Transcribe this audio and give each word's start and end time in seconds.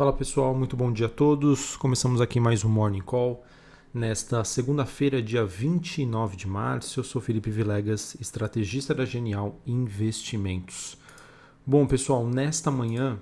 Fala 0.00 0.14
pessoal, 0.14 0.54
muito 0.54 0.78
bom 0.78 0.90
dia 0.90 1.04
a 1.04 1.10
todos. 1.10 1.76
Começamos 1.76 2.22
aqui 2.22 2.40
mais 2.40 2.64
um 2.64 2.70
Morning 2.70 3.02
Call. 3.02 3.44
Nesta 3.92 4.42
segunda-feira, 4.44 5.20
dia 5.20 5.44
29 5.44 6.38
de 6.38 6.48
março, 6.48 7.00
eu 7.00 7.04
sou 7.04 7.20
Felipe 7.20 7.50
Vilegas, 7.50 8.16
estrategista 8.18 8.94
da 8.94 9.04
Genial 9.04 9.60
Investimentos. 9.66 10.96
Bom 11.66 11.86
pessoal, 11.86 12.26
nesta 12.26 12.70
manhã, 12.70 13.18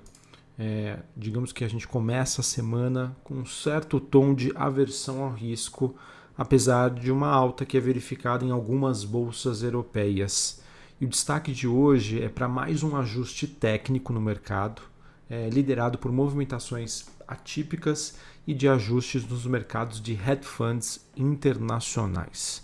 é, 0.57 0.99
digamos 1.17 1.51
que 1.51 1.65
a 1.65 1.67
gente 1.67 1.85
começa 1.85 2.39
a 2.39 2.45
semana 2.45 3.13
com 3.25 3.33
um 3.33 3.45
certo 3.45 3.99
tom 3.99 4.33
de 4.33 4.53
aversão 4.55 5.21
ao 5.21 5.33
risco, 5.33 5.93
apesar 6.37 6.91
de 6.91 7.11
uma 7.11 7.27
alta 7.27 7.65
que 7.65 7.75
é 7.75 7.81
verificada 7.81 8.45
em 8.45 8.51
algumas 8.51 9.03
bolsas 9.03 9.63
europeias. 9.63 10.61
E 11.01 11.03
o 11.03 11.09
destaque 11.09 11.51
de 11.51 11.67
hoje 11.67 12.23
é 12.23 12.29
para 12.29 12.47
mais 12.47 12.83
um 12.83 12.95
ajuste 12.95 13.47
técnico 13.47 14.13
no 14.13 14.21
mercado 14.21 14.88
é, 15.29 15.49
liderado 15.49 15.97
por 15.97 16.11
movimentações 16.11 17.05
atípicas 17.27 18.15
e 18.47 18.53
de 18.53 18.67
ajustes 18.67 19.27
nos 19.27 19.45
mercados 19.45 20.01
de 20.01 20.13
hedge 20.13 20.45
funds 20.45 21.05
internacionais. 21.15 22.63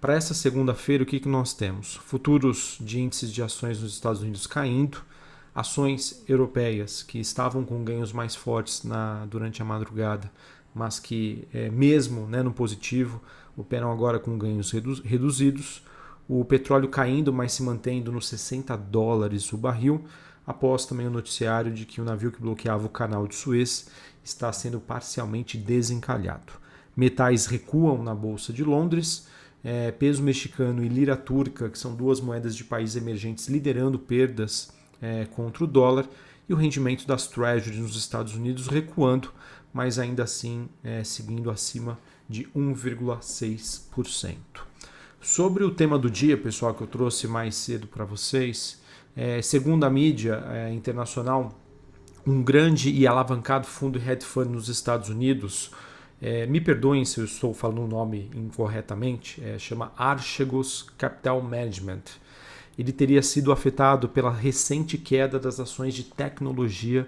Para 0.00 0.14
essa 0.14 0.32
segunda-feira, 0.32 1.02
o 1.02 1.06
que, 1.06 1.20
que 1.20 1.28
nós 1.28 1.52
temos? 1.52 1.96
Futuros 1.96 2.78
de 2.80 3.00
índices 3.00 3.30
de 3.30 3.42
ações 3.42 3.82
nos 3.82 3.92
Estados 3.92 4.22
Unidos 4.22 4.46
caindo, 4.46 5.02
ações 5.54 6.24
europeias 6.26 7.02
que 7.02 7.18
estavam 7.18 7.64
com 7.64 7.84
ganhos 7.84 8.12
mais 8.12 8.34
fortes 8.34 8.82
na, 8.82 9.26
durante 9.26 9.60
a 9.60 9.64
madrugada, 9.64 10.32
mas 10.74 10.98
que, 10.98 11.46
é, 11.52 11.68
mesmo 11.68 12.26
né, 12.26 12.42
no 12.42 12.52
positivo, 12.52 13.20
operam 13.54 13.92
agora 13.92 14.18
com 14.18 14.38
ganhos 14.38 14.70
redu 14.70 14.94
reduzidos. 15.02 15.82
O 16.26 16.44
petróleo 16.44 16.88
caindo, 16.88 17.32
mas 17.32 17.52
se 17.52 17.62
mantendo 17.62 18.10
nos 18.10 18.28
60 18.28 18.74
dólares 18.76 19.52
o 19.52 19.58
barril 19.58 20.04
após 20.50 20.84
também 20.84 21.06
o 21.06 21.10
noticiário 21.10 21.72
de 21.72 21.86
que 21.86 22.00
o 22.00 22.04
navio 22.04 22.32
que 22.32 22.40
bloqueava 22.40 22.86
o 22.86 22.90
canal 22.90 23.26
de 23.26 23.34
Suez 23.36 23.88
está 24.22 24.52
sendo 24.52 24.80
parcialmente 24.80 25.56
desencalhado. 25.56 26.52
Metais 26.96 27.46
recuam 27.46 28.02
na 28.02 28.14
Bolsa 28.14 28.52
de 28.52 28.64
Londres, 28.64 29.28
é, 29.62 29.92
peso 29.92 30.22
mexicano 30.22 30.84
e 30.84 30.88
lira 30.88 31.16
turca, 31.16 31.70
que 31.70 31.78
são 31.78 31.94
duas 31.94 32.20
moedas 32.20 32.56
de 32.56 32.64
países 32.64 32.96
emergentes 32.96 33.46
liderando 33.46 33.98
perdas 33.98 34.72
é, 35.00 35.24
contra 35.26 35.64
o 35.64 35.66
dólar, 35.66 36.08
e 36.48 36.52
o 36.52 36.56
rendimento 36.56 37.06
das 37.06 37.28
treasuries 37.28 37.78
nos 37.78 37.94
Estados 37.94 38.34
Unidos 38.34 38.66
recuando, 38.66 39.32
mas 39.72 40.00
ainda 40.00 40.24
assim 40.24 40.68
é, 40.82 41.04
seguindo 41.04 41.48
acima 41.48 41.96
de 42.28 42.44
1,6%. 42.56 44.36
Sobre 45.20 45.62
o 45.62 45.70
tema 45.70 45.96
do 45.96 46.10
dia, 46.10 46.36
pessoal, 46.36 46.74
que 46.74 46.82
eu 46.82 46.88
trouxe 46.88 47.28
mais 47.28 47.54
cedo 47.54 47.86
para 47.86 48.04
vocês, 48.04 48.79
é, 49.20 49.42
segundo 49.42 49.84
a 49.84 49.90
mídia 49.90 50.42
é, 50.48 50.72
internacional, 50.72 51.52
um 52.26 52.42
grande 52.42 52.90
e 52.90 53.06
alavancado 53.06 53.66
fundo 53.66 53.98
hedge 53.98 54.24
fund 54.24 54.48
nos 54.48 54.70
Estados 54.70 55.10
Unidos, 55.10 55.70
é, 56.22 56.46
me 56.46 56.58
perdoem 56.58 57.04
se 57.04 57.20
eu 57.20 57.26
estou 57.26 57.52
falando 57.52 57.82
o 57.82 57.86
nome 57.86 58.30
incorretamente, 58.34 59.38
é, 59.44 59.58
chama 59.58 59.92
Archegos 59.94 60.86
Capital 60.96 61.42
Management. 61.42 62.04
Ele 62.78 62.92
teria 62.92 63.20
sido 63.20 63.52
afetado 63.52 64.08
pela 64.08 64.32
recente 64.32 64.96
queda 64.96 65.38
das 65.38 65.60
ações 65.60 65.92
de 65.92 66.04
tecnologia 66.04 67.06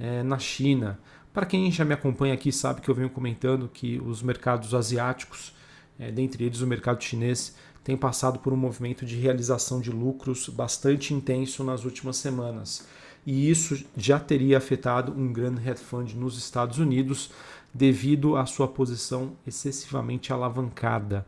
é, 0.00 0.24
na 0.24 0.40
China. 0.40 0.98
Para 1.32 1.46
quem 1.46 1.70
já 1.70 1.84
me 1.84 1.94
acompanha 1.94 2.34
aqui 2.34 2.50
sabe 2.50 2.80
que 2.80 2.88
eu 2.88 2.94
venho 2.94 3.08
comentando 3.08 3.70
que 3.72 4.02
os 4.04 4.20
mercados 4.20 4.74
asiáticos, 4.74 5.54
é, 5.96 6.10
dentre 6.10 6.42
eles 6.42 6.60
o 6.60 6.66
mercado 6.66 7.04
chinês, 7.04 7.56
tem 7.84 7.96
passado 7.96 8.38
por 8.38 8.52
um 8.52 8.56
movimento 8.56 9.04
de 9.04 9.16
realização 9.16 9.80
de 9.80 9.90
lucros 9.90 10.48
bastante 10.48 11.12
intenso 11.12 11.64
nas 11.64 11.84
últimas 11.84 12.16
semanas. 12.16 12.86
E 13.26 13.48
isso 13.50 13.84
já 13.96 14.18
teria 14.18 14.58
afetado 14.58 15.12
um 15.12 15.32
grande 15.32 15.66
hedge 15.68 15.82
fund 15.82 16.14
nos 16.14 16.36
Estados 16.36 16.78
Unidos 16.78 17.30
devido 17.72 18.36
à 18.36 18.46
sua 18.46 18.68
posição 18.68 19.32
excessivamente 19.46 20.32
alavancada. 20.32 21.24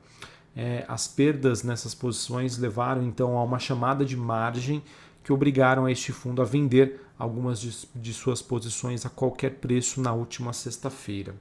É, 0.56 0.84
as 0.87 1.09
perdas 1.09 1.62
nessas 1.62 1.94
posições 1.94 2.59
levaram 2.59 3.03
então 3.03 3.37
a 3.37 3.43
uma 3.43 3.59
chamada 3.59 4.04
de 4.04 4.16
margem 4.16 4.82
que 5.22 5.32
obrigaram 5.32 5.88
este 5.88 6.12
fundo 6.12 6.43
a 6.43 6.44
vender 6.44 7.00
algumas 7.19 7.60
de, 7.60 7.88
de 7.94 8.12
suas 8.12 8.43
posições 8.43 9.06
a 9.06 9.10
qualquer 9.10 9.54
preço 9.54 10.00
na 10.00 10.12
última 10.12 10.53
sexta-feira. 10.53 11.34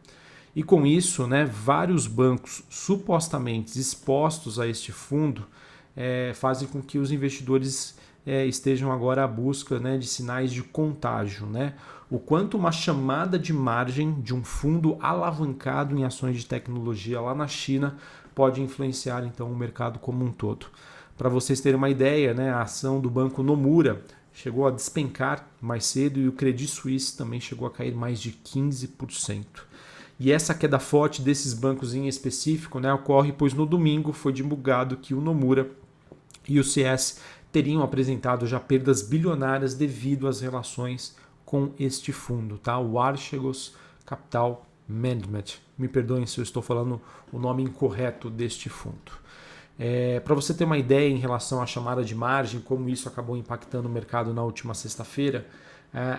E 0.56 0.62
com 0.62 0.86
isso, 0.86 1.25
né, 1.25 1.46
vários 1.46 2.06
bancos 2.06 2.64
supostamente 2.69 3.80
expostos 3.80 4.59
a 4.59 4.68
este 4.68 4.91
fundo 4.91 5.47
é, 5.96 6.31
fazem 6.36 6.68
com 6.68 6.81
que 6.81 7.00
os 7.00 7.12
investidores 7.12 7.97
é, 8.25 8.46
estejam 8.46 8.91
agora 8.91 9.24
à 9.24 9.28
busca 9.28 9.80
né, 9.80 9.97
de 9.97 10.06
sinais 10.06 10.52
de 10.52 10.62
contágio. 10.62 11.47
Né? 11.47 11.74
O 12.09 12.19
quanto 12.19 12.56
uma 12.56 12.72
chamada 12.72 13.40
de 13.40 13.52
margem 13.52 14.22
de 14.22 14.34
um 14.34 14.44
fundo 14.44 14.97
alavancado 15.02 15.97
em 15.97 16.03
ações 16.03 16.38
de 16.38 16.46
tecnologia 16.46 17.20
lá 17.20 17.34
na 17.34 17.47
China 17.47 17.97
pode 18.35 18.62
influenciar 18.62 19.25
então 19.25 19.52
o 19.52 19.56
mercado 19.56 20.00
como 20.00 20.24
um 20.24 20.31
todo. 20.31 20.68
Para 21.18 21.30
vocês 21.30 21.62
terem 21.62 21.78
uma 21.78 21.90
ideia, 21.90 22.34
né, 22.34 22.52
a 22.52 22.62
ação 22.62 23.00
do 23.00 23.09
banco 23.09 23.44
Nomura 23.44 24.03
chegou 24.31 24.68
a 24.68 24.72
despencar 24.72 25.47
mais 25.62 25.85
cedo 25.85 26.20
e 26.20 26.28
o 26.28 26.31
Credit 26.31 26.70
Suisse 26.70 27.16
também 27.16 27.40
chegou 27.40 27.68
a 27.68 27.72
cair 27.72 27.94
mais 27.96 28.20
de 28.20 28.31
15%. 28.31 29.72
E 30.19 30.31
essa 30.31 30.53
queda 30.53 30.79
forte 30.79 31.22
desses 31.22 31.53
bancos 31.53 31.94
em 31.94 32.07
específico 32.07 32.79
né, 32.79 32.94
ocorre 32.94 33.31
pois 33.31 33.53
no 33.53 33.66
domingo 33.66 34.13
foi 34.13 34.31
divulgado 34.31 34.97
que 34.97 35.13
o 35.13 35.22
Nomura 35.22 35.69
e 36.47 36.59
o 36.59 36.63
CS 36.63 37.19
teriam 37.51 37.84
apresentado 37.84 38.46
já 38.47 38.59
perdas 38.59 39.02
bilionárias 39.02 39.73
devido 39.73 40.28
às 40.28 40.41
relações 40.41 41.16
com 41.46 41.72
este 41.79 42.12
fundo, 42.12 42.57
tá? 42.57 42.79
o 42.79 43.00
Archegos 43.00 43.75
Capital 44.06 44.66
Management. 44.88 45.59
Me 45.78 45.88
perdoem 45.88 46.25
se 46.25 46.40
eu 46.40 46.44
estou 46.44 46.63
falando 46.63 47.00
o 47.31 47.40
nome 47.40 47.63
incorreto 47.63 48.29
deste 48.29 48.69
fundo. 48.69 49.12
É, 49.78 50.19
Para 50.19 50.35
você 50.35 50.53
ter 50.53 50.63
uma 50.63 50.78
ideia 50.78 51.09
em 51.09 51.18
relação 51.18 51.62
à 51.62 51.66
chamada 51.66 52.03
de 52.03 52.16
margem, 52.16 52.59
como 52.59 52.90
isso 52.90 53.07
acabou 53.07 53.38
impactando 53.38 53.88
o 53.88 53.91
mercado 53.91 54.34
na 54.34 54.44
última 54.44 54.73
sexta-feira, 54.73 55.47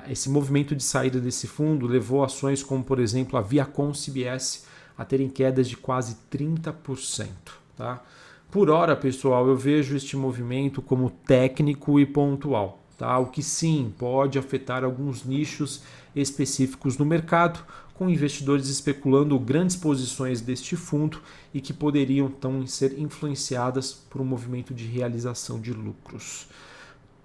esse 0.09 0.31
movimento 0.31 0.77
de 0.77 0.83
saída 0.83 1.21
desse 1.21 1.49
fundo 1.49 1.87
levou 1.87 2.23
ações 2.23 2.63
como, 2.63 2.85
por 2.85 3.01
exemplo, 3.01 3.39
a 3.39 3.43
Viacom 3.43 3.93
CBS 3.93 4.65
a 4.97 5.05
terem 5.05 5.29
quedas 5.29 5.69
de 5.69 5.77
quase 5.77 6.17
30%. 6.31 7.29
Tá? 7.77 8.03
Por 8.51 8.71
hora, 8.71 8.95
pessoal, 8.95 9.49
eu 9.49 9.57
vejo 9.57 9.97
este 9.97 10.17
movimento 10.17 10.81
como 10.81 11.11
técnico 11.11 11.99
e 11.99 12.07
pontual, 12.07 12.85
tá? 12.97 13.19
o 13.19 13.27
que 13.27 13.43
sim 13.43 13.93
pode 13.99 14.39
afetar 14.39 14.85
alguns 14.85 15.25
nichos 15.25 15.83
específicos 16.15 16.97
no 16.97 17.05
mercado, 17.05 17.59
com 17.95 18.09
investidores 18.09 18.69
especulando 18.69 19.39
grandes 19.39 19.77
posições 19.77 20.41
deste 20.41 20.77
fundo 20.77 21.21
e 21.53 21.61
que 21.61 21.73
poderiam 21.73 22.27
então 22.27 22.67
ser 22.67 22.99
influenciadas 22.99 23.93
por 23.93 24.21
um 24.21 24.25
movimento 24.25 24.75
de 24.75 24.85
realização 24.85 25.61
de 25.61 25.73
lucros. 25.73 26.49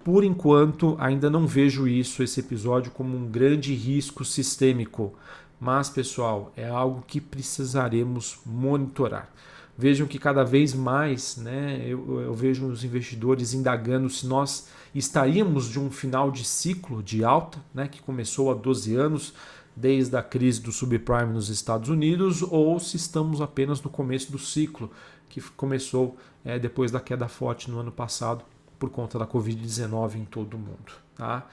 Por 0.02 0.24
enquanto, 0.24 0.96
ainda 0.98 1.28
não 1.28 1.46
vejo 1.46 1.86
isso, 1.86 2.22
esse 2.22 2.40
episódio, 2.40 2.90
como 2.90 3.14
um 3.14 3.26
grande 3.26 3.74
risco 3.74 4.24
sistêmico. 4.24 5.12
Mas, 5.60 5.90
pessoal, 5.90 6.50
é 6.56 6.66
algo 6.66 7.04
que 7.06 7.20
precisaremos 7.20 8.38
monitorar. 8.46 9.28
Vejam 9.76 10.06
que 10.06 10.18
cada 10.18 10.42
vez 10.42 10.72
mais 10.72 11.36
né, 11.36 11.82
eu, 11.86 12.20
eu 12.20 12.32
vejo 12.32 12.66
os 12.66 12.82
investidores 12.82 13.52
indagando 13.52 14.08
se 14.08 14.26
nós 14.26 14.68
estaríamos 14.94 15.68
de 15.68 15.78
um 15.78 15.90
final 15.90 16.30
de 16.30 16.44
ciclo 16.44 17.02
de 17.02 17.22
alta, 17.22 17.58
né, 17.74 17.86
que 17.86 18.00
começou 18.00 18.50
há 18.50 18.54
12 18.54 18.94
anos, 18.94 19.34
desde 19.76 20.16
a 20.16 20.22
crise 20.22 20.62
do 20.62 20.72
subprime 20.72 21.32
nos 21.32 21.50
Estados 21.50 21.90
Unidos, 21.90 22.42
ou 22.42 22.80
se 22.80 22.96
estamos 22.96 23.42
apenas 23.42 23.82
no 23.82 23.90
começo 23.90 24.32
do 24.32 24.38
ciclo, 24.38 24.90
que 25.28 25.42
começou 25.56 26.16
é, 26.42 26.58
depois 26.58 26.90
da 26.90 27.00
queda 27.00 27.28
forte 27.28 27.70
no 27.70 27.78
ano 27.78 27.92
passado 27.92 28.42
por 28.80 28.90
conta 28.90 29.18
da 29.18 29.26
Covid-19 29.26 30.16
em 30.16 30.24
todo 30.24 30.54
o 30.54 30.58
mundo. 30.58 30.92
Tá? 31.14 31.46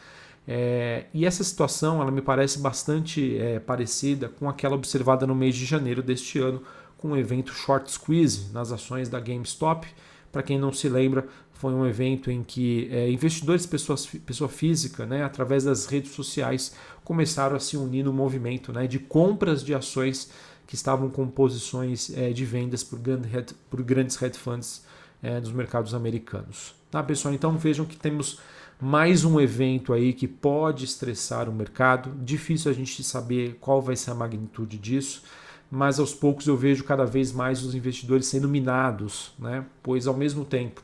É, 0.48 1.08
e 1.14 1.26
essa 1.26 1.44
situação 1.44 2.02
ela 2.02 2.10
me 2.10 2.22
parece 2.22 2.58
bastante 2.60 3.38
é, 3.38 3.60
parecida 3.60 4.30
com 4.30 4.50
aquela 4.50 4.76
observada 4.76 5.28
no 5.28 5.36
mês 5.36 5.54
de 5.54 5.66
janeiro 5.66 6.02
deste 6.02 6.40
ano, 6.40 6.64
com 6.98 7.12
o 7.12 7.18
evento 7.18 7.52
Short 7.52 7.92
Squeeze 7.92 8.52
nas 8.54 8.72
ações 8.72 9.10
da 9.10 9.20
GameStop. 9.20 9.86
Para 10.32 10.42
quem 10.42 10.58
não 10.58 10.72
se 10.72 10.88
lembra, 10.88 11.28
foi 11.52 11.74
um 11.74 11.86
evento 11.86 12.32
em 12.32 12.44
que 12.44 12.88
é, 12.92 13.10
investidores, 13.12 13.66
pessoas, 13.66 14.06
pessoa 14.06 14.50
física, 14.50 15.06
né, 15.06 15.24
através 15.24 15.66
das 15.66 15.86
redes 15.86 16.12
sociais, 16.12 16.74
começaram 17.04 17.58
a 17.58 17.60
se 17.60 17.76
unir 17.76 18.04
no 18.04 18.14
movimento 18.14 18.72
né, 18.72 18.88
de 18.88 19.00
compras 19.00 19.64
de 19.64 19.74
ações 19.74 20.32
que 20.66 20.76
estavam 20.76 21.10
com 21.10 21.28
posições 21.28 22.16
é, 22.16 22.32
de 22.32 22.46
vendas 22.46 22.84
por, 22.84 23.00
grande, 23.00 23.30
por 23.70 23.82
grandes 23.84 24.22
hedge 24.22 24.38
funds 24.38 24.86
é, 25.22 25.42
dos 25.42 25.52
mercados 25.52 25.94
americanos. 25.94 26.77
Tá, 26.90 27.04
pessoal? 27.04 27.34
Então 27.34 27.58
vejam 27.58 27.86
que 27.86 27.98
temos 27.98 28.40
mais 28.80 29.26
um 29.26 29.42
evento 29.42 29.92
aí 29.92 30.14
que 30.14 30.26
pode 30.26 30.86
estressar 30.86 31.50
o 31.50 31.54
mercado. 31.54 32.14
Difícil 32.24 32.72
a 32.72 32.74
gente 32.74 33.04
saber 33.04 33.58
qual 33.60 33.82
vai 33.82 33.98
ser 33.98 34.12
a 34.12 34.16
magnitude 34.16 34.78
disso, 34.78 35.24
mas 35.70 36.00
aos 36.00 36.14
poucos 36.14 36.48
eu 36.48 36.56
vejo 36.56 36.86
cada 36.86 37.04
vez 37.04 37.34
mais 37.34 37.62
os 37.62 37.76
investidores 37.76 38.28
sendo 38.28 38.48
minados, 38.48 39.34
né? 39.38 39.66
Pois 39.84 40.08
ao 40.08 40.16
mesmo 40.16 40.46
tempo 40.46 40.82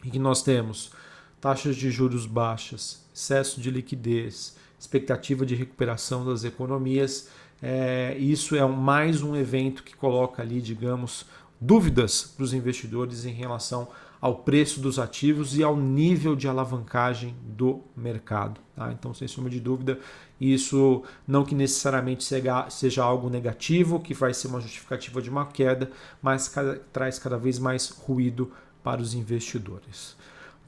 que 0.00 0.18
nós 0.18 0.44
temos 0.44 0.92
taxas 1.40 1.74
de 1.74 1.90
juros 1.90 2.24
baixas, 2.24 3.04
excesso 3.12 3.60
de 3.60 3.68
liquidez, 3.68 4.56
expectativa 4.78 5.44
de 5.44 5.56
recuperação 5.56 6.24
das 6.24 6.44
economias. 6.44 7.28
É, 7.60 8.16
isso 8.16 8.54
é 8.54 8.64
mais 8.64 9.22
um 9.22 9.34
evento 9.34 9.82
que 9.82 9.96
coloca 9.96 10.40
ali, 10.40 10.60
digamos, 10.60 11.26
dúvidas 11.60 12.22
para 12.22 12.44
os 12.44 12.52
investidores 12.52 13.24
em 13.24 13.32
relação 13.32 13.88
ao 14.20 14.36
preço 14.36 14.80
dos 14.80 14.98
ativos 14.98 15.56
e 15.56 15.62
ao 15.62 15.76
nível 15.76 16.34
de 16.34 16.48
alavancagem 16.48 17.34
do 17.42 17.82
mercado. 17.96 18.60
Tá? 18.74 18.92
Então, 18.92 19.12
sem 19.14 19.28
sombra 19.28 19.50
de 19.50 19.60
dúvida, 19.60 19.98
isso 20.40 21.02
não 21.26 21.44
que 21.44 21.54
necessariamente 21.54 22.24
seja 22.68 23.02
algo 23.02 23.30
negativo, 23.30 24.00
que 24.00 24.14
vai 24.14 24.34
ser 24.34 24.48
uma 24.48 24.60
justificativa 24.60 25.22
de 25.22 25.30
uma 25.30 25.46
queda, 25.46 25.90
mas 26.20 26.52
traz 26.92 27.18
cada 27.18 27.38
vez 27.38 27.58
mais 27.58 27.88
ruído 27.90 28.50
para 28.82 29.00
os 29.00 29.14
investidores. 29.14 30.16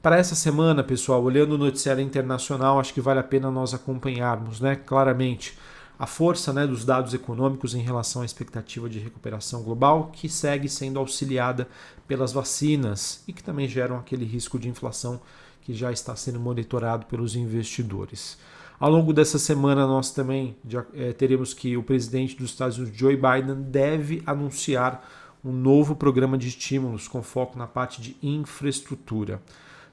Para 0.01 0.17
essa 0.17 0.33
semana, 0.33 0.81
pessoal, 0.81 1.21
olhando 1.21 1.55
o 1.55 1.57
noticiário 1.57 2.01
internacional, 2.01 2.79
acho 2.79 2.93
que 2.93 3.01
vale 3.01 3.19
a 3.19 3.23
pena 3.23 3.51
nós 3.51 3.73
acompanharmos, 3.73 4.61
né? 4.61 4.75
Claramente, 4.75 5.57
a 5.99 6.05
força 6.07 6.53
né, 6.53 6.65
dos 6.65 6.85
dados 6.85 7.13
econômicos 7.13 7.75
em 7.75 7.81
relação 7.81 8.21
à 8.21 8.25
expectativa 8.25 8.89
de 8.89 8.99
recuperação 8.99 9.61
global, 9.61 10.09
que 10.13 10.29
segue 10.29 10.69
sendo 10.69 10.97
auxiliada 10.97 11.67
pelas 12.07 12.31
vacinas 12.31 13.21
e 13.27 13.33
que 13.33 13.43
também 13.43 13.67
geram 13.67 13.97
aquele 13.97 14.23
risco 14.23 14.57
de 14.57 14.69
inflação 14.69 15.19
que 15.61 15.73
já 15.73 15.91
está 15.91 16.15
sendo 16.15 16.39
monitorado 16.39 17.05
pelos 17.05 17.35
investidores. 17.35 18.37
Ao 18.79 18.89
longo 18.89 19.11
dessa 19.11 19.37
semana, 19.37 19.85
nós 19.85 20.09
também 20.09 20.55
já, 20.65 20.85
é, 20.93 21.11
teremos 21.11 21.53
que 21.53 21.75
o 21.75 21.83
presidente 21.83 22.33
dos 22.37 22.51
Estados 22.51 22.77
Unidos, 22.77 22.97
Joe 22.97 23.17
Biden, 23.17 23.61
deve 23.63 24.23
anunciar 24.25 25.05
um 25.43 25.51
novo 25.51 25.97
programa 25.97 26.37
de 26.37 26.47
estímulos 26.47 27.09
com 27.09 27.21
foco 27.21 27.59
na 27.59 27.67
parte 27.67 28.01
de 28.01 28.15
infraestrutura. 28.23 29.41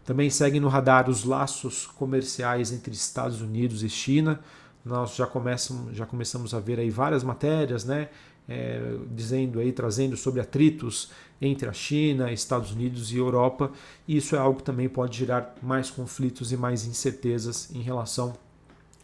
Também 0.04 0.30
seguem 0.30 0.60
no 0.60 0.68
radar 0.68 1.10
os 1.10 1.24
laços 1.24 1.84
comerciais 1.84 2.70
entre 2.70 2.92
Estados 2.92 3.40
Unidos 3.40 3.82
e 3.82 3.88
China. 3.88 4.38
Nós 4.86 5.16
já 5.16 5.26
começamos, 5.26 5.96
já 5.96 6.06
começamos 6.06 6.54
a 6.54 6.60
ver 6.60 6.78
aí 6.78 6.90
várias 6.90 7.24
matérias, 7.24 7.84
né? 7.84 8.08
É, 8.48 8.80
dizendo 9.10 9.58
aí, 9.58 9.72
trazendo 9.72 10.16
sobre 10.16 10.40
atritos 10.40 11.10
entre 11.42 11.68
a 11.68 11.72
China, 11.72 12.30
Estados 12.30 12.70
Unidos 12.70 13.10
e 13.10 13.16
Europa. 13.16 13.72
E 14.06 14.16
isso 14.16 14.36
é 14.36 14.38
algo 14.38 14.58
que 14.58 14.62
também 14.62 14.88
pode 14.88 15.18
gerar 15.18 15.56
mais 15.60 15.90
conflitos 15.90 16.52
e 16.52 16.56
mais 16.56 16.86
incertezas 16.86 17.68
em 17.74 17.82
relação 17.82 18.34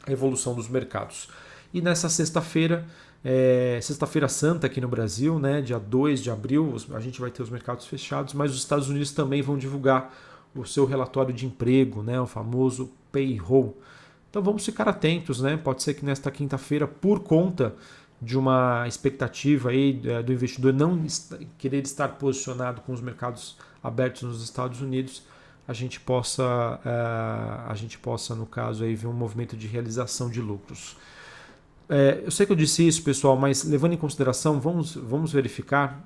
à 0.06 0.12
evolução 0.12 0.55
dos 0.55 0.69
mercados. 0.69 1.29
E 1.75 1.82
nessa 1.82 2.08
sexta-feira, 2.08 2.87
é, 3.25 3.81
sexta-feira 3.82 4.28
santa 4.28 4.69
aqui 4.69 4.81
no 4.81 4.87
Brasil, 4.87 5.40
né, 5.40 5.61
dia 5.61 5.81
2 5.81 6.23
de 6.23 6.31
abril, 6.31 6.76
a 6.93 7.00
gente 7.00 7.20
vai 7.20 7.32
ter 7.32 7.43
os 7.43 7.50
mercados 7.50 7.87
fechados, 7.87 8.35
mas 8.35 8.52
os 8.52 8.58
Estados 8.58 8.88
Unidos 8.88 9.11
também 9.11 9.43
vão 9.43 9.58
divulgar 9.58 10.14
o 10.55 10.64
seu 10.64 10.87
relatório 10.87 11.35
de 11.35 11.44
emprego, 11.44 12.05
né, 12.05 12.20
o 12.20 12.26
famoso 12.26 12.93
payroll. 13.11 13.76
Então 14.32 14.43
vamos 14.43 14.64
ficar 14.64 14.88
atentos, 14.88 15.43
né? 15.43 15.58
Pode 15.58 15.82
ser 15.82 15.93
que 15.93 16.06
nesta 16.06 16.31
quinta-feira, 16.31 16.88
por 16.88 17.20
conta 17.20 17.75
de 18.19 18.38
uma 18.38 18.88
expectativa 18.88 19.69
aí 19.69 20.00
é, 20.06 20.23
do 20.23 20.32
investidor 20.32 20.73
não 20.73 21.05
querer 21.58 21.82
estar 21.82 22.08
posicionado 22.08 22.81
com 22.81 22.94
os 22.94 23.02
mercados 23.02 23.58
abertos 23.84 24.23
nos 24.23 24.43
Estados 24.43 24.81
Unidos, 24.81 25.23
a 25.69 25.75
gente 25.75 26.00
possa, 26.00 26.81
é, 26.82 27.70
a 27.70 27.75
gente 27.75 27.99
possa 27.99 28.34
no 28.34 28.46
caso 28.46 28.84
aí 28.84 28.94
ver 28.94 29.06
um 29.06 29.12
movimento 29.12 29.55
de 29.55 29.67
realização 29.67 30.31
de 30.31 30.40
lucros. 30.40 30.96
É, 31.87 32.23
eu 32.25 32.31
sei 32.31 32.46
que 32.46 32.52
eu 32.52 32.56
disse 32.56 32.88
isso, 32.88 33.02
pessoal, 33.02 33.37
mas 33.37 33.64
levando 33.64 33.93
em 33.93 33.99
consideração, 33.99 34.58
vamos, 34.58 34.94
vamos 34.94 35.31
verificar. 35.31 36.02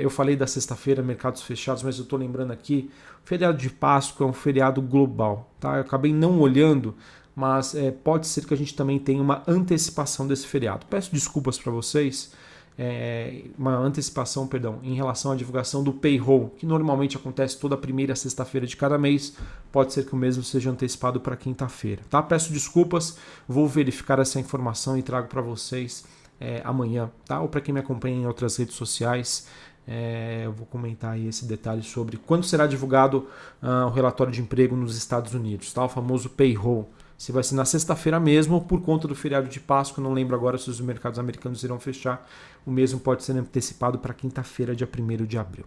Eu 0.00 0.10
falei 0.10 0.34
da 0.34 0.48
sexta-feira, 0.48 1.00
mercados 1.00 1.42
fechados, 1.42 1.84
mas 1.84 1.96
eu 1.96 2.02
estou 2.02 2.18
lembrando 2.18 2.50
aqui, 2.50 2.90
feriado 3.22 3.56
de 3.56 3.70
Páscoa 3.70 4.26
é 4.26 4.28
um 4.28 4.32
feriado 4.32 4.82
global. 4.82 5.48
Tá? 5.60 5.76
Eu 5.76 5.82
acabei 5.82 6.12
não 6.12 6.40
olhando, 6.40 6.96
mas 7.38 7.72
é, 7.72 7.92
pode 7.92 8.26
ser 8.26 8.44
que 8.44 8.52
a 8.52 8.56
gente 8.56 8.74
também 8.74 8.98
tenha 8.98 9.22
uma 9.22 9.44
antecipação 9.46 10.26
desse 10.26 10.44
feriado. 10.44 10.84
Peço 10.90 11.12
desculpas 11.12 11.56
para 11.56 11.70
vocês 11.70 12.32
é, 12.76 13.44
uma 13.56 13.76
antecipação, 13.76 14.44
perdão, 14.48 14.80
em 14.82 14.94
relação 14.94 15.30
à 15.30 15.36
divulgação 15.36 15.84
do 15.84 15.92
payroll, 15.92 16.50
que 16.58 16.66
normalmente 16.66 17.16
acontece 17.16 17.56
toda 17.56 17.76
primeira 17.76 18.16
sexta-feira 18.16 18.66
de 18.66 18.76
cada 18.76 18.98
mês. 18.98 19.36
Pode 19.70 19.92
ser 19.92 20.04
que 20.04 20.14
o 20.14 20.16
mesmo 20.16 20.42
seja 20.42 20.68
antecipado 20.68 21.20
para 21.20 21.36
quinta-feira. 21.36 22.02
Tá? 22.10 22.20
Peço 22.20 22.52
desculpas, 22.52 23.16
vou 23.46 23.68
verificar 23.68 24.18
essa 24.18 24.40
informação 24.40 24.98
e 24.98 25.02
trago 25.04 25.28
para 25.28 25.40
vocês 25.40 26.04
é, 26.40 26.60
amanhã, 26.64 27.08
tá? 27.24 27.40
Ou 27.40 27.48
para 27.48 27.60
quem 27.60 27.72
me 27.72 27.78
acompanha 27.78 28.16
em 28.16 28.26
outras 28.26 28.56
redes 28.56 28.74
sociais. 28.74 29.46
É, 29.86 30.42
eu 30.44 30.52
vou 30.52 30.66
comentar 30.66 31.12
aí 31.12 31.28
esse 31.28 31.44
detalhe 31.44 31.84
sobre 31.84 32.16
quando 32.16 32.44
será 32.44 32.66
divulgado 32.66 33.28
uh, 33.62 33.86
o 33.86 33.90
relatório 33.90 34.32
de 34.32 34.40
emprego 34.40 34.74
nos 34.74 34.96
Estados 34.96 35.34
Unidos, 35.34 35.72
tá? 35.72 35.84
o 35.84 35.88
famoso 35.88 36.28
payroll 36.28 36.90
se 37.18 37.32
vai 37.32 37.42
ser 37.42 37.56
na 37.56 37.64
sexta-feira 37.64 38.20
mesmo 38.20 38.60
por 38.60 38.80
conta 38.80 39.08
do 39.08 39.14
feriado 39.14 39.48
de 39.48 39.58
Páscoa, 39.58 40.02
não 40.02 40.12
lembro 40.12 40.36
agora 40.36 40.56
se 40.56 40.70
os 40.70 40.80
mercados 40.80 41.18
americanos 41.18 41.64
irão 41.64 41.80
fechar, 41.80 42.24
o 42.64 42.70
mesmo 42.70 43.00
pode 43.00 43.24
ser 43.24 43.32
antecipado 43.32 43.98
para 43.98 44.14
quinta-feira, 44.14 44.74
dia 44.74 44.88
1 44.88 45.26
de 45.26 45.36
abril. 45.36 45.64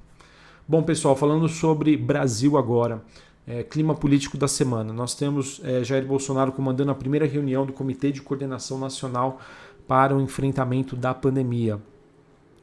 Bom, 0.66 0.82
pessoal, 0.82 1.14
falando 1.14 1.50
sobre 1.50 1.98
Brasil 1.98 2.58
agora, 2.58 3.04
é, 3.46 3.64
clima 3.64 3.94
político 3.94 4.38
da 4.38 4.48
semana. 4.48 4.94
Nós 4.94 5.14
temos 5.14 5.60
é, 5.66 5.84
Jair 5.84 6.06
Bolsonaro 6.06 6.54
comandando 6.54 6.92
a 6.92 6.96
primeira 6.96 7.26
reunião 7.26 7.66
do 7.66 7.74
Comitê 7.74 8.14
de 8.14 8.22
Coordenação 8.22 8.80
Nacional 8.80 9.42
para 9.86 10.16
o 10.16 10.22
enfrentamento 10.22 10.96
da 10.96 11.14
pandemia. 11.14 11.82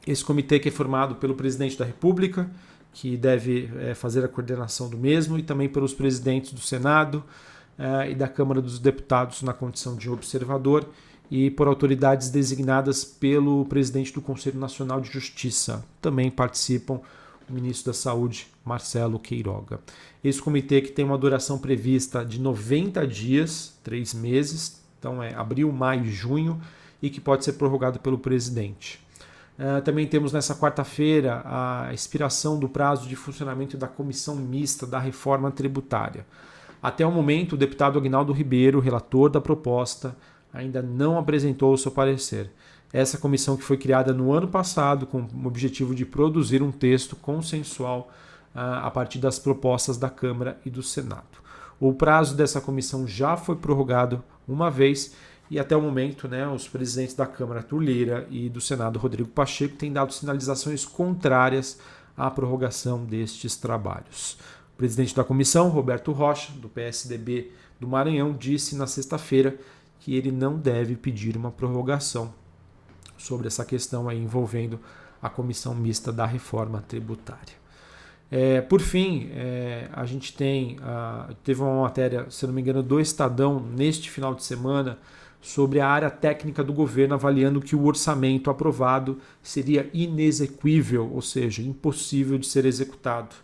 Esse 0.07 0.25
comitê 0.25 0.57
que 0.59 0.69
é 0.69 0.71
formado 0.71 1.13
pelo 1.15 1.35
presidente 1.35 1.77
da 1.77 1.85
República, 1.85 2.49
que 2.91 3.15
deve 3.15 3.69
é, 3.77 3.93
fazer 3.93 4.25
a 4.25 4.27
coordenação 4.27 4.89
do 4.89 4.97
mesmo, 4.97 5.37
e 5.37 5.43
também 5.43 5.69
pelos 5.69 5.93
presidentes 5.93 6.53
do 6.53 6.59
Senado, 6.59 7.23
e 8.09 8.15
da 8.15 8.27
Câmara 8.27 8.61
dos 8.61 8.77
Deputados 8.77 9.41
na 9.41 9.53
condição 9.53 9.95
de 9.95 10.09
observador 10.09 10.85
e 11.31 11.49
por 11.51 11.67
autoridades 11.67 12.29
designadas 12.29 13.03
pelo 13.03 13.65
presidente 13.65 14.13
do 14.13 14.21
Conselho 14.21 14.59
Nacional 14.59 14.99
de 14.99 15.11
Justiça. 15.11 15.85
Também 16.01 16.31
participam 16.31 16.99
o 17.49 17.53
ministro 17.53 17.91
da 17.91 17.97
Saúde, 17.97 18.47
Marcelo 18.65 19.19
Queiroga. 19.19 19.79
Esse 20.23 20.41
comitê 20.41 20.81
que 20.81 20.91
tem 20.91 21.05
uma 21.05 21.17
duração 21.17 21.57
prevista 21.57 22.25
de 22.25 22.39
90 22.39 23.05
dias, 23.07 23.73
três 23.83 24.13
meses, 24.13 24.81
então 24.97 25.21
é 25.23 25.33
abril, 25.33 25.71
maio 25.71 26.05
junho, 26.05 26.61
e 27.01 27.09
que 27.09 27.21
pode 27.21 27.45
ser 27.45 27.53
prorrogado 27.53 27.99
pelo 27.99 28.17
presidente. 28.17 28.99
Uh, 29.57 29.81
também 29.81 30.07
temos 30.07 30.31
nessa 30.31 30.55
quarta-feira 30.55 31.41
a 31.45 31.93
expiração 31.93 32.57
do 32.57 32.69
prazo 32.69 33.07
de 33.07 33.15
funcionamento 33.15 33.77
da 33.77 33.87
comissão 33.87 34.35
mista 34.35 34.85
da 34.85 34.99
reforma 34.99 35.51
tributária. 35.51 36.25
Até 36.81 37.05
o 37.05 37.11
momento, 37.11 37.53
o 37.53 37.57
deputado 37.57 37.99
Agnaldo 37.99 38.31
Ribeiro, 38.31 38.79
relator 38.79 39.29
da 39.29 39.41
proposta, 39.41 40.15
ainda 40.53 40.81
não 40.81 41.17
apresentou 41.17 41.73
o 41.73 41.77
seu 41.77 41.91
parecer. 41.91 42.51
Essa 42.91 43.17
comissão 43.17 43.57
que 43.57 43.63
foi 43.63 43.77
criada 43.77 44.13
no 44.13 44.31
ano 44.31 44.47
passado 44.47 45.05
com 45.05 45.21
o 45.21 45.47
objetivo 45.47 45.93
de 45.93 46.05
produzir 46.05 46.63
um 46.63 46.71
texto 46.71 47.15
consensual 47.15 48.09
uh, 48.55 48.59
a 48.83 48.89
partir 48.89 49.19
das 49.19 49.37
propostas 49.37 49.97
da 49.97 50.09
Câmara 50.09 50.57
e 50.65 50.69
do 50.69 50.81
Senado. 50.81 51.39
O 51.79 51.93
prazo 51.93 52.35
dessa 52.35 52.59
comissão 52.59 53.07
já 53.07 53.37
foi 53.37 53.55
prorrogado 53.55 54.23
uma 54.47 54.71
vez 54.71 55.13
e 55.51 55.59
até 55.59 55.75
o 55.75 55.81
momento 55.81 56.27
né, 56.27 56.47
os 56.47 56.67
presidentes 56.67 57.15
da 57.15 57.25
Câmara, 57.25 57.61
Turleira, 57.61 58.27
e 58.29 58.49
do 58.49 58.61
Senado, 58.61 58.99
Rodrigo 58.99 59.29
Pacheco, 59.29 59.75
têm 59.75 59.91
dado 59.91 60.13
sinalizações 60.13 60.85
contrárias 60.85 61.79
à 62.15 62.29
prorrogação 62.29 63.03
destes 63.05 63.55
trabalhos 63.55 64.37
presidente 64.79 65.13
da 65.13 65.25
comissão, 65.25 65.67
Roberto 65.67 66.13
Rocha, 66.13 66.53
do 66.53 66.69
PSDB 66.69 67.51
do 67.81 67.85
Maranhão, 67.85 68.31
disse 68.31 68.77
na 68.77 68.87
sexta-feira 68.87 69.57
que 69.99 70.15
ele 70.15 70.31
não 70.31 70.57
deve 70.57 70.95
pedir 70.95 71.35
uma 71.35 71.51
prorrogação 71.51 72.33
sobre 73.17 73.47
essa 73.47 73.65
questão 73.65 74.09
envolvendo 74.09 74.79
a 75.21 75.29
comissão 75.29 75.75
mista 75.75 76.13
da 76.13 76.25
reforma 76.25 76.81
tributária. 76.87 77.59
É, 78.31 78.61
por 78.61 78.79
fim, 78.79 79.29
é, 79.33 79.89
a 79.91 80.05
gente 80.05 80.33
tem 80.33 80.77
teve 81.43 81.61
uma 81.61 81.81
matéria, 81.81 82.27
se 82.29 82.47
não 82.47 82.53
me 82.53 82.61
engano, 82.61 82.81
do 82.81 83.01
Estadão 83.01 83.59
neste 83.59 84.09
final 84.09 84.33
de 84.33 84.45
semana 84.45 84.97
sobre 85.41 85.81
a 85.81 85.89
área 85.89 86.09
técnica 86.09 86.63
do 86.63 86.71
governo 86.71 87.15
avaliando 87.15 87.59
que 87.59 87.75
o 87.75 87.83
orçamento 87.83 88.49
aprovado 88.49 89.19
seria 89.43 89.89
inexequível, 89.93 91.11
ou 91.13 91.21
seja, 91.21 91.61
impossível 91.61 92.37
de 92.37 92.47
ser 92.47 92.63
executado 92.65 93.35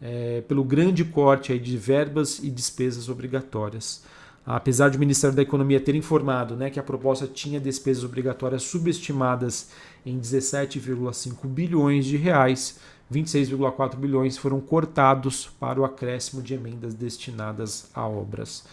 é, 0.00 0.42
pelo 0.42 0.64
grande 0.64 1.04
corte 1.04 1.52
aí 1.52 1.58
de 1.58 1.76
verbas 1.76 2.38
e 2.38 2.50
despesas 2.50 3.08
obrigatórias. 3.08 4.04
Apesar 4.44 4.90
de 4.90 4.96
o 4.96 5.00
Ministério 5.00 5.34
da 5.34 5.42
Economia 5.42 5.80
ter 5.80 5.94
informado 5.96 6.54
né, 6.54 6.70
que 6.70 6.78
a 6.78 6.82
proposta 6.82 7.26
tinha 7.26 7.58
despesas 7.58 8.04
obrigatórias 8.04 8.62
subestimadas 8.62 9.70
em 10.04 10.20
17,5 10.20 11.46
bilhões 11.48 12.06
de 12.06 12.16
reais, 12.16 12.78
26,4 13.12 13.96
bilhões 13.96 14.36
foram 14.36 14.60
cortados 14.60 15.46
para 15.58 15.80
o 15.80 15.84
acréscimo 15.84 16.42
de 16.42 16.54
emendas 16.54 16.94
destinadas 16.94 17.90
a 17.92 18.06
obras. 18.06 18.64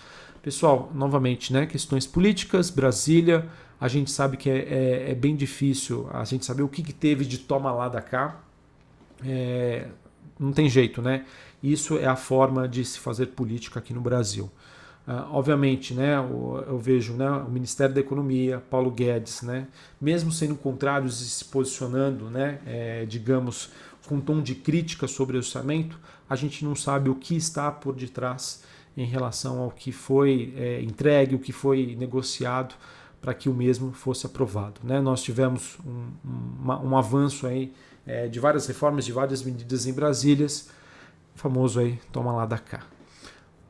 Pessoal, 0.44 0.92
novamente, 0.94 1.52
né, 1.52 1.66
questões 1.66 2.06
políticas, 2.06 2.70
Brasília, 2.70 3.50
a 3.80 3.88
gente 3.88 4.12
sabe 4.12 4.38
que 4.38 4.50
é, 4.50 4.58
é, 4.58 5.12
é 5.12 5.16
bem 5.16 5.36
difícil 5.36 6.08
a 6.12 6.24
gente 6.24 6.46
saber 6.46 6.64
o 6.64 6.68
que, 6.68 6.84
que 6.84 6.94
teve 6.94 7.26
de 7.26 7.38
toma 7.40 7.72
lá 7.72 7.90
da 7.90 8.02
cá. 8.02 8.40
É, 9.26 9.88
não 10.40 10.52
tem 10.52 10.70
jeito, 10.70 11.02
né? 11.02 11.26
Isso 11.62 11.98
é 11.98 12.06
a 12.06 12.16
forma 12.16 12.68
de 12.68 12.84
se 12.84 13.00
fazer 13.00 13.28
política 13.28 13.80
aqui 13.80 13.94
no 13.94 14.02
Brasil. 14.02 14.52
Uh, 15.06 15.28
obviamente, 15.32 15.94
né, 15.94 16.16
eu, 16.16 16.64
eu, 16.66 16.78
vejo 16.78 17.12
né, 17.14 17.30
o 17.30 17.50
Ministério 17.50 17.94
da 17.94 18.00
Economia, 18.00 18.64
Paulo 18.70 18.90
Guedes, 18.90 19.42
né, 19.42 19.68
mesmo 20.00 20.32
sendo 20.32 20.56
contrários 20.56 21.20
e 21.20 21.30
se 21.30 21.44
posicionando, 21.44 22.30
né, 22.30 22.60
é, 22.66 23.06
digamos, 23.06 23.70
com 24.08 24.16
um 24.16 24.22
tom 24.22 24.42
de 24.42 24.56
crítica 24.56 25.06
sobre 25.06 25.36
o 25.36 25.40
orçamento, 25.40 26.00
a 26.30 26.38
gente 26.38 26.64
não 26.64 26.74
sabe 26.74 27.10
o 27.10 27.16
que 27.16 27.36
está 27.36 27.70
por 27.70 27.96
detrás 27.96 28.64
em 28.96 29.06
relação 29.06 29.60
ao 29.60 29.72
que 29.72 29.92
foi 29.92 30.54
é, 30.56 30.82
entregue, 30.82 31.36
o 31.36 31.40
que 31.40 31.52
foi 31.52 31.98
negociado 32.00 32.76
para 33.22 33.34
que 33.34 33.50
o 33.50 33.54
mesmo 33.54 33.92
fosse 33.92 34.26
aprovado. 34.26 34.82
Né? 34.84 35.02
Nós 35.02 35.22
tivemos 35.22 35.78
um, 35.86 36.12
um, 36.26 36.90
um 36.92 36.98
avanço 36.98 37.48
aí, 37.48 37.74
é, 38.06 38.28
de 38.28 38.40
várias 38.40 38.68
reformas, 38.68 39.06
de 39.06 39.12
várias 39.12 39.44
medidas 39.44 39.86
em 39.86 39.94
Brasília, 39.94 40.48
famoso 41.36 41.80
aí, 41.80 42.00
toma 42.12 42.34
lá 42.34 42.46
da 42.46 42.58
cá. 42.58 42.82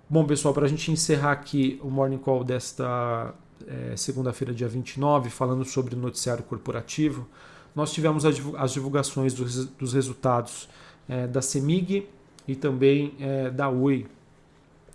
Bom, 0.10 0.26
pessoal, 0.26 0.54
para 0.54 0.66
a 0.66 0.70
gente 0.70 0.92
encerrar 0.92 1.32
aqui 1.32 1.80
o 1.82 1.90
Morning 1.90 2.18
Call 2.18 2.44
desta 2.44 3.34
é, 3.68 3.96
segunda-feira, 3.96 4.54
dia 4.54 4.68
29, 4.68 5.30
falando 5.30 5.64
sobre 5.66 5.96
o 5.96 5.98
noticiário 5.98 6.44
corporativo, 6.44 7.28
nós 7.76 7.92
tivemos 7.92 8.24
as 8.26 8.72
divulgações 8.72 9.34
dos, 9.34 9.66
dos 9.66 9.94
resultados 9.94 10.70
é, 11.08 11.26
da 11.26 11.42
CEMIG 11.42 12.08
e 12.48 12.56
também 12.56 13.16
é, 13.20 13.50
da 13.50 13.70
UI. 13.70 14.06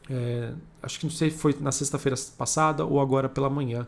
É, 0.08 0.52
acho 0.82 1.00
que 1.00 1.06
não 1.06 1.10
sei 1.10 1.30
se 1.30 1.38
foi 1.38 1.56
na 1.60 1.72
sexta-feira 1.72 2.16
passada 2.36 2.84
ou 2.84 3.00
agora 3.00 3.28
pela 3.28 3.50
manhã. 3.50 3.86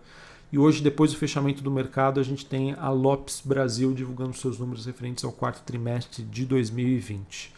E 0.53 0.59
hoje, 0.59 0.83
depois 0.83 1.13
do 1.13 1.17
fechamento 1.17 1.63
do 1.63 1.71
mercado, 1.71 2.19
a 2.19 2.23
gente 2.23 2.45
tem 2.45 2.75
a 2.75 2.91
Lopes 2.91 3.41
Brasil 3.45 3.93
divulgando 3.93 4.37
seus 4.37 4.59
números 4.59 4.85
referentes 4.85 5.25
ao 5.25 5.31
quarto 5.31 5.63
trimestre 5.65 6.25
de 6.25 6.45
2020. 6.45 7.53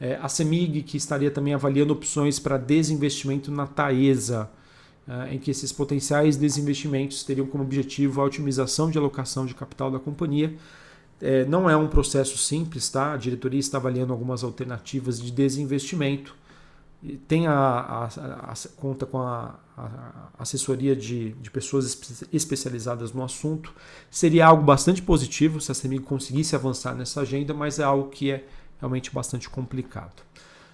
É, 0.00 0.18
a 0.20 0.28
CEMIG, 0.28 0.82
que 0.82 0.96
estaria 0.96 1.30
também 1.30 1.54
avaliando 1.54 1.92
opções 1.92 2.40
para 2.40 2.58
desinvestimento 2.58 3.52
na 3.52 3.68
Taesa, 3.68 4.50
é, 5.06 5.34
em 5.34 5.38
que 5.38 5.52
esses 5.52 5.70
potenciais 5.70 6.36
desinvestimentos 6.36 7.22
teriam 7.22 7.46
como 7.46 7.62
objetivo 7.62 8.20
a 8.20 8.24
otimização 8.24 8.90
de 8.90 8.98
alocação 8.98 9.46
de 9.46 9.54
capital 9.54 9.92
da 9.92 10.00
companhia. 10.00 10.56
É, 11.20 11.44
não 11.44 11.70
é 11.70 11.76
um 11.76 11.86
processo 11.86 12.36
simples, 12.36 12.88
tá? 12.88 13.12
A 13.12 13.16
diretoria 13.16 13.60
está 13.60 13.78
avaliando 13.78 14.12
algumas 14.12 14.42
alternativas 14.42 15.20
de 15.20 15.30
desinvestimento. 15.30 16.34
Tem 17.26 17.46
a, 17.46 17.52
a, 17.52 18.04
a, 18.06 18.54
conta 18.76 19.04
com 19.04 19.18
a, 19.18 19.58
assessoria 20.38 20.94
de, 20.94 21.30
de 21.32 21.50
pessoas 21.50 21.98
especializadas 22.32 23.12
no 23.12 23.24
assunto. 23.24 23.72
Seria 24.10 24.46
algo 24.46 24.62
bastante 24.62 25.02
positivo 25.02 25.60
se 25.60 25.72
a 25.72 25.74
CEMIG 25.74 26.04
conseguisse 26.04 26.54
avançar 26.54 26.94
nessa 26.94 27.22
agenda, 27.22 27.52
mas 27.52 27.78
é 27.78 27.82
algo 27.82 28.08
que 28.08 28.30
é 28.30 28.44
realmente 28.78 29.12
bastante 29.12 29.48
complicado. 29.48 30.22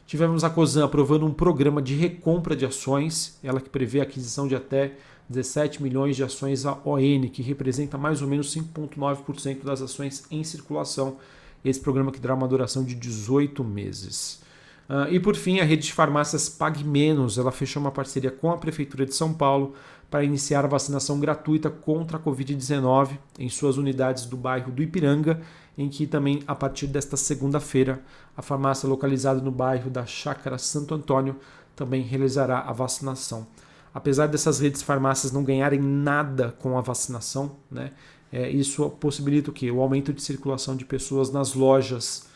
Tivemos 0.07 0.43
a 0.43 0.51
COSAN 0.51 0.85
aprovando 0.85 1.27
um 1.27 1.33
programa 1.33 1.83
de 1.83 1.95
recompra 1.95 2.57
de 2.57 2.65
ações, 2.65 3.39
ela 3.43 3.61
que 3.61 3.69
prevê 3.69 4.01
a 4.01 4.05
aquisição 4.05 4.49
de 4.49 4.57
até 4.57 4.95
17 5.29 5.83
milhões 5.83 6.17
de 6.17 6.25
ações 6.25 6.65
a 6.65 6.73
ON, 6.85 7.29
que 7.31 7.43
representa 7.43 7.99
mais 7.99 8.23
ou 8.23 8.29
menos 8.29 8.55
5,9% 8.55 9.63
das 9.63 9.83
ações 9.83 10.25
em 10.31 10.43
circulação. 10.43 11.19
Esse 11.63 11.81
programa 11.81 12.11
que 12.11 12.21
terá 12.21 12.35
uma 12.35 12.49
duração 12.49 12.83
de 12.83 12.95
18 12.95 13.63
meses. 13.63 14.41
Uh, 14.89 15.13
e 15.13 15.21
por 15.21 15.37
fim, 15.37 15.61
a 15.61 15.65
rede 15.65 15.87
de 15.87 15.93
farmácias 15.93 16.49
Pague 16.49 16.83
Menos, 16.83 17.37
ela 17.37 17.53
fechou 17.53 17.81
uma 17.81 17.91
parceria 17.91 18.31
com 18.31 18.51
a 18.51 18.57
Prefeitura 18.57 19.05
de 19.05 19.15
São 19.15 19.35
Paulo 19.35 19.75
para 20.11 20.25
iniciar 20.25 20.65
a 20.65 20.69
vacinação 20.69 21.21
gratuita 21.21 21.69
contra 21.69 22.17
a 22.17 22.21
Covid-19 22.21 23.19
em 23.39 23.51
suas 23.51 23.77
unidades 23.77 24.25
do 24.25 24.37
bairro 24.37 24.73
do 24.73 24.83
Ipiranga 24.83 25.43
em 25.79 25.89
que 25.89 26.09
também, 26.09 26.43
a 26.45 26.57
partir 26.57 26.89
desta 26.89 27.17
segunda-feira, 27.17 28.03
a 28.37 28.43
farmácia 28.43 28.89
localizada 28.89 29.41
no 29.41 29.53
bairro 29.53 29.89
da 29.89 30.05
Chácara 30.05 30.59
Santo 30.59 30.93
Antônio 30.93 31.37
também 31.77 32.03
realizará 32.03 32.59
a 32.59 32.73
vacinação. 32.73 33.47
Apesar 33.95 34.27
dessas 34.27 34.59
redes 34.59 34.83
farmácias 34.83 35.31
não 35.31 35.45
ganharem 35.45 35.81
nada 35.81 36.53
com 36.59 36.77
a 36.77 36.81
vacinação, 36.81 37.57
né, 37.71 37.93
é, 38.33 38.51
isso 38.51 38.91
possibilita 38.91 39.51
o 39.51 39.53
quê? 39.55 39.71
O 39.71 39.81
aumento 39.81 40.13
de 40.13 40.21
circulação 40.21 40.77
de 40.77 40.85
pessoas 40.85 41.31
nas 41.31 41.55
lojas. 41.55 42.27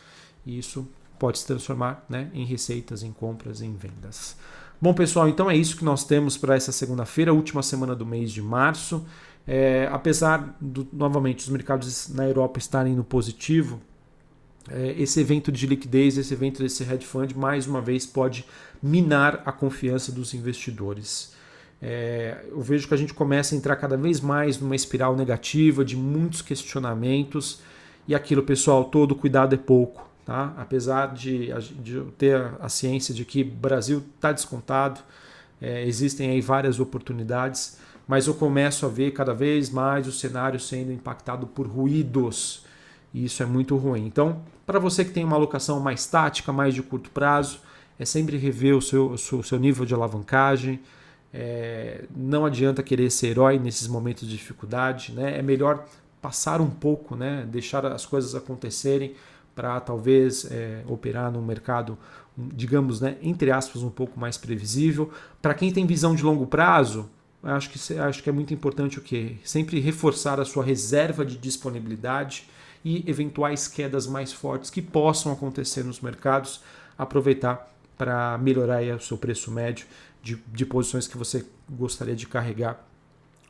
E 0.47 0.57
isso 0.57 0.87
pode 1.23 1.39
se 1.39 1.47
transformar 1.47 2.05
né, 2.09 2.29
em 2.35 2.45
receitas, 2.45 3.05
em 3.05 3.13
compras, 3.13 3.63
em 3.63 3.73
vendas. 3.77 4.37
Bom, 4.81 4.93
pessoal, 4.93 5.29
então 5.29 5.49
é 5.49 5.57
isso 5.57 5.77
que 5.77 5.85
nós 5.85 6.03
temos 6.03 6.37
para 6.37 6.57
essa 6.57 6.73
segunda-feira, 6.73 7.33
última 7.33 7.63
semana 7.63 7.95
do 7.95 8.05
mês 8.05 8.33
de 8.33 8.43
março. 8.43 9.07
É, 9.47 9.89
apesar, 9.93 10.57
do, 10.61 10.85
novamente, 10.93 11.45
os 11.45 11.49
mercados 11.49 12.09
na 12.09 12.27
Europa 12.27 12.59
estarem 12.59 12.97
no 12.97 13.05
positivo, 13.05 13.81
é, 14.69 14.97
esse 14.99 15.21
evento 15.21 15.53
de 15.53 15.65
liquidez, 15.65 16.19
esse 16.19 16.35
evento 16.35 16.61
desse 16.61 16.83
hedge 16.83 17.07
fund, 17.07 17.33
mais 17.37 17.69
uma 17.69 17.81
vez 17.81 18.05
pode 18.05 18.45
minar 18.83 19.43
a 19.47 19.53
confiança 19.53 20.11
dos 20.11 20.35
investidores. 20.35 21.37
É, 21.81 22.47
eu 22.51 22.61
vejo 22.61 22.89
que 22.89 22.95
a 22.95 22.97
gente 22.97 23.15
começa 23.15 23.55
a 23.55 23.59
entrar 23.59 23.77
cada 23.77 23.97
vez 23.97 24.21
mais 24.21 24.59
numa 24.59 24.75
espiral 24.75 25.15
negativa 25.15 25.85
de 25.85 25.97
muitos 25.97 26.43
questionamentos 26.43 27.61
e 28.09 28.13
aquilo, 28.13 28.43
pessoal, 28.43 28.87
todo 28.87 29.15
cuidado 29.15 29.55
é 29.55 29.59
pouco. 29.59 30.11
Tá? 30.25 30.55
Apesar 30.57 31.13
de, 31.15 31.49
de 31.83 32.01
ter 32.17 32.53
a 32.61 32.69
ciência 32.69 33.13
de 33.13 33.25
que 33.25 33.43
Brasil 33.43 34.03
está 34.15 34.31
descontado, 34.31 35.01
é, 35.61 35.85
existem 35.87 36.31
aí 36.31 36.41
várias 36.41 36.79
oportunidades 36.79 37.79
mas 38.07 38.27
eu 38.27 38.35
começo 38.35 38.85
a 38.85 38.89
ver 38.89 39.13
cada 39.13 39.33
vez 39.33 39.71
mais 39.71 40.07
o 40.07 40.13
cenário 40.13 40.59
sendo 40.59 40.93
impactado 40.93 41.47
por 41.47 41.67
ruídos. 41.67 42.65
E 43.15 43.25
isso 43.25 43.43
é 43.43 43.47
muito 43.47 43.77
ruim. 43.77 44.07
Então, 44.07 44.43
para 44.67 44.79
você 44.79 45.05
que 45.05 45.13
tem 45.13 45.25
uma 45.25 45.37
alocação 45.37 45.79
mais 45.81 46.07
tática, 46.07 46.53
mais 46.53 46.75
de 46.75 46.83
curto 46.83 47.11
prazo, 47.11 47.61
é 47.99 48.05
sempre 48.05 48.37
rever 48.37 48.77
o 48.77 48.83
seu, 48.83 49.13
o 49.13 49.19
seu, 49.19 49.43
seu 49.43 49.59
nível 49.59 49.85
de 49.85 49.95
alavancagem. 49.95 50.81
É, 51.33 52.05
não 52.15 52.45
adianta 52.45 52.83
querer 52.83 53.11
ser 53.11 53.29
herói 53.29 53.59
nesses 53.59 53.87
momentos 53.87 54.29
de 54.29 54.37
dificuldade. 54.37 55.13
Né? 55.13 55.39
É 55.39 55.43
melhor 55.43 55.87
passar 56.21 56.61
um 56.61 56.71
pouco, 56.71 57.15
né? 57.17 57.47
deixar 57.51 57.87
as 57.87 58.07
coisas 58.07 58.35
acontecerem 58.35 59.15
para 59.55 59.81
talvez 59.81 60.47
é, 60.51 60.83
operar 60.87 61.31
num 61.31 61.43
mercado, 61.43 61.99
digamos, 62.37 63.01
né, 63.01 63.17
entre 63.23 63.51
aspas, 63.51 63.83
um 63.83 63.91
pouco 63.91 64.19
mais 64.19 64.37
previsível. 64.37 65.11
Para 65.41 65.55
quem 65.55 65.73
tem 65.73 65.87
visão 65.87 66.15
de 66.15 66.23
longo 66.23 66.47
prazo, 66.47 67.09
acho 67.43 67.71
que, 67.71 67.99
acho 67.99 68.23
que 68.23 68.31
é 68.31 68.33
muito 68.33 68.55
importante 68.55 68.99
o 68.99 69.03
que? 69.03 69.39
Sempre 69.45 69.81
reforçar 69.81 70.41
a 70.41 70.45
sua 70.45 70.65
reserva 70.65 71.25
de 71.25 71.37
disponibilidade 71.37 72.49
e 72.85 73.09
eventuais 73.09 73.69
quedas 73.69 74.07
mais 74.07 74.33
fortes 74.33 74.71
que 74.71 74.83
possam 74.83 75.33
acontecer 75.33 75.85
nos 75.85 76.01
mercados, 76.01 76.63
aproveitar 76.97 77.71
para 77.97 78.37
melhorar 78.39 78.83
o 78.97 79.01
seu 79.01 79.17
preço 79.17 79.51
médio 79.51 79.87
de, 80.23 80.37
de 80.53 80.67
posições 80.67 81.07
que 81.07 81.17
você 81.17 81.45
gostaria 81.71 82.17
de 82.17 82.27
carregar 82.27 82.85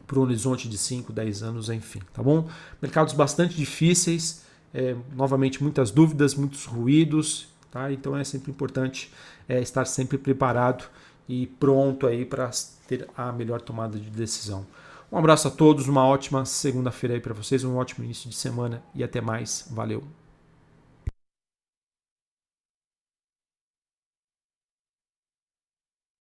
para 0.06 0.18
um 0.18 0.22
horizonte 0.22 0.68
de 0.68 0.76
5, 0.76 1.12
10 1.12 1.42
anos, 1.42 1.70
enfim, 1.70 2.00
tá 2.12 2.22
bom? 2.22 2.48
Mercados 2.80 3.14
bastante 3.14 3.54
difíceis, 3.54 4.44
é, 4.74 4.96
novamente 5.14 5.62
muitas 5.62 5.90
dúvidas, 5.90 6.34
muitos 6.34 6.64
ruídos, 6.64 7.48
tá? 7.70 7.92
Então 7.92 8.16
é 8.16 8.24
sempre 8.24 8.50
importante 8.50 9.12
é, 9.48 9.60
estar 9.60 9.84
sempre 9.84 10.18
preparado 10.18 10.84
e 11.28 11.46
pronto 11.46 12.06
aí 12.06 12.24
para 12.24 12.50
ter 12.86 13.08
a 13.16 13.32
melhor 13.32 13.60
tomada 13.60 13.98
de 13.98 14.10
decisão. 14.10 14.66
Um 15.10 15.18
abraço 15.18 15.48
a 15.48 15.50
todos, 15.50 15.88
uma 15.88 16.06
ótima 16.06 16.44
segunda-feira 16.46 17.14
aí 17.14 17.20
para 17.20 17.34
vocês, 17.34 17.64
um 17.64 17.76
ótimo 17.76 18.04
início 18.04 18.30
de 18.30 18.36
semana 18.36 18.82
e 18.94 19.04
até 19.04 19.20
mais. 19.20 19.68
Valeu. 19.70 20.21